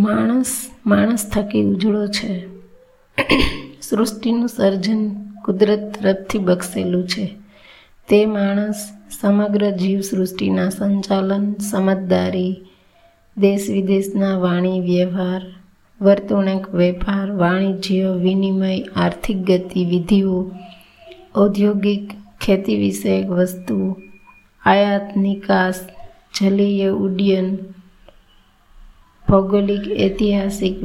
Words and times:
માણસ 0.00 0.70
માણસ 0.86 1.30
થકી 1.30 1.64
ઉજળો 1.64 2.06
છે. 2.06 2.46
સૃષ્ટિનું 3.82 4.48
સર્જન 4.48 5.02
કુદરત 5.44 5.82
તરફથી 5.94 6.38
બક્ષેલું 6.38 7.08
છે. 7.08 7.24
તે 8.08 8.26
માણસ 8.26 8.74
સમગ્ર 9.20 9.70
જીવ 9.70 10.00
સૃષ્ટિના 10.00 10.68
સંચાલન, 10.68 11.54
સમજદારી 11.70 12.54
દેશ 13.36 13.66
વિદેશના 13.70 14.36
વાણી, 14.36 14.80
વ્યવહાર, 14.80 15.42
વર્તણૂક, 16.00 16.74
વેપાર, 16.74 17.30
વાણિજ્ય, 17.30 18.08
વિનિમય, 18.22 18.80
આર્થિક 18.96 19.36
ગતિવિધિઓ 19.36 20.50
ઔદ્યોગિક 21.36 22.10
ખેતી 22.40 22.78
વિષયક 22.78 23.26
વસ્તુ 23.30 23.96
આયાત 24.64 25.16
નિકાસ 25.16 25.78
જલીય 26.40 26.88
ઉડ્ડયન 26.88 27.48
ભૌગોલિક, 29.30 30.00
ઐતિહાસિક, 30.00 30.76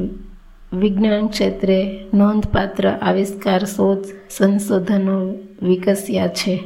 વિજ્ઞાન 0.73 1.27
ક્ષેત્રે 1.27 1.99
નોંધપાત્ર 2.13 2.89
આવિષ્કાર 2.89 3.63
શોધ 3.65 4.05
સંશોધનો 4.29 5.33
વિકસ્યા 5.63 6.27
છે. 6.27 6.63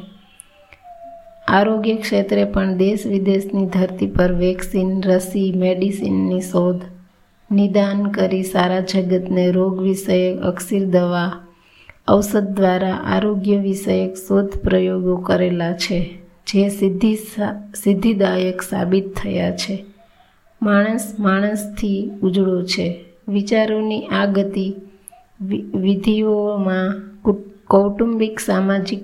આરોગ્ય 1.47 1.95
ક્ષેત્રે 1.95 2.43
પણ 2.45 2.77
દેશ 2.77 3.05
વિદેશની 3.07 3.65
ધરતી 3.65 4.07
પર 4.07 4.31
વેક્સિન, 4.33 5.01
રસી, 5.01 5.53
મેડિસિનની 5.55 6.41
શોધ, 6.41 6.81
નિદાન 7.51 8.03
કરી 8.03 8.43
સારા 8.43 8.79
જગતને 8.79 9.51
રોગ 9.51 9.79
વિષયક 9.81 10.39
અક્ષીર 10.39 10.85
દવા, 10.85 11.31
ઔષધ 12.07 12.49
દ્વારા 12.49 12.95
આરોગ્ય 13.05 13.57
વિષયક 13.57 14.15
શોધ 14.15 14.57
પ્રયોગો 14.57 15.15
કરેલા 15.17 15.73
છે, 15.73 15.99
જે 16.47 16.69
સિદ્ધિ 16.69 17.15
સિદ્ધિદાયક 17.83 18.61
સાબિત 18.61 19.15
થયા 19.15 19.51
છે. 19.51 19.85
માણસ 20.61 21.15
માણસથી 21.19 22.11
ઉજળો 22.23 22.63
છે. 22.63 23.05
વિચારોની 23.27 24.01
આ 24.01 24.25
ગતિ 24.25 24.73
વિધિઓમાં 25.75 27.09
કૌટુંબિક 27.67 28.39
સામાજિક 28.39 28.99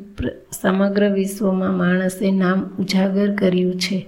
સમગ્ર 0.61 1.09
વિશ્વમાં 1.09 1.77
માણસે 1.77 2.31
નામ 2.31 2.69
ઉજાગર 2.80 3.35
કર્યું 3.35 3.73
છે. 3.73 4.05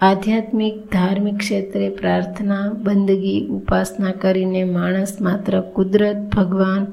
આધ્યાત્મિક, 0.00 0.78
ધાર્મિક 0.92 1.38
ક્ષેત્રે 1.38 1.88
પ્રાર્થના, 1.90 2.72
બંદગી, 2.82 3.46
ઉપાસના 3.46 4.10
કરીને 4.10 4.64
માણસ 4.64 5.16
માત્ર 5.20 5.60
કુદરત, 5.60 6.16
ભગવાન, 6.36 6.86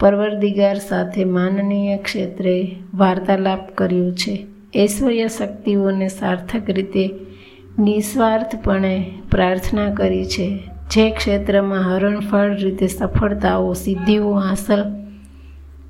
પરવરદિગાર 0.00 0.74
સાથે 0.74 1.24
માનનીય 1.24 1.96
ક્ષેત્રે 1.96 2.76
વાર્તાલાપ 2.94 3.74
કર્યો 3.74 4.12
છે. 4.12 4.46
ઐશ્વર્ય 4.76 5.28
શક્તિઓને 5.28 6.08
સાર્થક 6.08 6.70
રીતે 6.70 7.10
નિસ્વાર્થપણે 7.78 9.12
પ્રાર્થના 9.30 9.94
કરી 9.94 10.24
છે. 10.24 10.58
જે 10.90 11.10
ક્ષેત્રમાં 11.10 11.96
હરણફાળ 11.96 12.56
રીતે 12.56 12.86
સફળતાઓ, 12.86 13.72
સિદ્ધિઓ 13.72 14.32
હાંસલ 14.32 14.84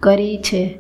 કરી 0.01 0.37
છે. 0.37 0.79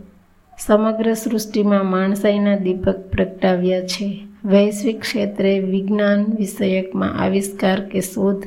સમગ્ર 0.58 1.14
સૃષ્ટિમાં 1.14 1.90
માણસાઈના 1.90 2.56
દીપક 2.56 2.94
પ્રગટાવ્યા 3.12 3.80
છે. 3.80 4.20
વૈશ્વિક 4.44 5.00
ક્ષેત્રે 5.00 5.58
વિજ્ઞાન 5.58 6.24
વિષયકમાં 6.38 7.22
આવિષ્કાર 7.22 7.80
કે 7.80 8.00
શોધ 8.00 8.42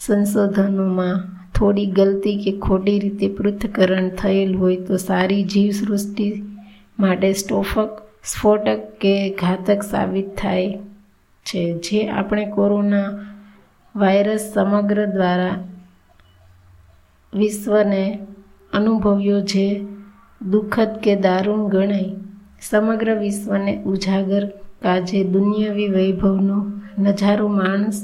સંશોધનોમાં 0.00 1.22
થોડી 1.54 1.86
ગલતી 1.86 2.36
કે 2.36 2.58
ખોટી 2.58 2.98
રીતે 2.98 3.28
પૃથ્થકરણ 3.28 4.08
થયેલ 4.08 4.54
હોય 4.54 4.76
તો 4.76 4.96
સારી 4.96 5.44
જીવ 5.44 5.70
સૃષ્ટિ 5.70 6.42
માટે 6.98 7.32
સ્ટોફક 7.32 8.02
સ્ફોટક 8.24 8.98
કે 9.00 9.30
ઘાતક 9.30 9.82
સાબિત 9.82 10.26
થાય. 10.38 10.78
છે, 11.46 11.62
જે 11.78 12.00
આપણે 12.10 12.44
કોરોના 12.46 13.08
વાયરસ 13.94 14.44
સમગ્ર 14.54 14.98
દ્વારા 15.06 15.56
વિશ્વને 17.32 18.04
અનુભવ્યો 18.72 19.40
જે 19.44 19.66
દુઃખદ 20.40 20.90
કે 21.00 21.12
દારૂણ 21.16 21.68
ગણાય, 21.68 22.12
સમગ્ર 22.60 23.08
વિશ્વને 23.18 23.72
ઉજાગર 23.84 24.44
કાજે 24.82 25.20
દુનિયાવી 25.24 25.88
વૈભવનો 25.88 26.58
નજારો 26.98 27.48
માણસ, 27.48 27.98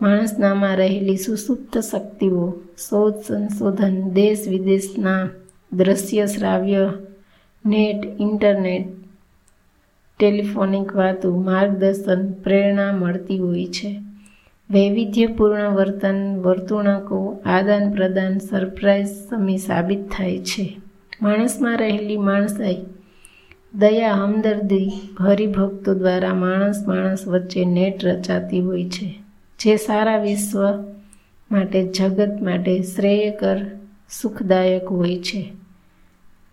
માણસનામાં 0.00 0.76
રહેલી 0.76 1.16
સુસુપ્ત 1.16 1.74
શક્તિઓ, 1.80 2.44
શોધ, 2.76 3.20
સંશોધન, 3.22 3.96
દેશ 4.10 4.44
વિદેશના 4.48 5.22
દ્રશ્ય, 5.72 6.26
શ્રાવ્ય, 6.26 6.84
નેટ, 7.64 8.00
ઇન્ટરનેટ 8.18 8.97
ટેલિફોનિક 10.18 10.96
વાતો, 10.96 11.36
માર્ગદર્શન, 11.40 12.32
પ્રેરણા 12.32 12.92
મળતી 12.92 13.38
હોય 13.38 13.66
છે. 13.66 14.00
વૈવિધ્યપૂર્ણ 14.70 15.70
વર્તન, 15.70 16.40
વર્તુણકો, 16.40 17.40
આદાન 17.46 17.92
પ્રદાન 17.92 18.38
સરપ્રાઇઝ 18.38 19.06
સમી 19.06 19.58
સાબિત 19.58 20.08
થાય 20.10 20.38
છે. 20.38 20.80
માણસમાં 21.22 21.78
રહેલી 21.78 22.16
માણસાઈ, 22.16 22.76
દયા, 23.74 24.12
હમદર્દી, 24.12 24.90
હરિભક્તો 25.20 25.94
દ્વારા 25.94 26.34
માણસ 26.34 26.84
માણસ 26.88 27.28
વચ્ચે 27.28 27.64
નેટ 27.64 28.04
રચાતી 28.04 28.60
હોય 28.60 28.88
છે. 28.88 29.14
જે 29.60 29.76
સારા 29.76 30.22
વિશ્વ 30.22 30.84
માટે, 31.52 31.86
જગત 31.86 32.42
માટે 32.42 32.82
શ્રેયકર, 32.82 33.60
સુખદાયક 34.22 34.84
હોય 34.84 35.18
છે. 35.18 35.52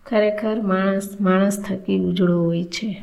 ખરેખર 0.06 0.60
માણસ 0.60 1.16
માણસ 1.20 1.64
થકી 1.68 1.98
ઉજળો 1.98 2.42
હોય 2.42 2.64
છે. 2.64 3.02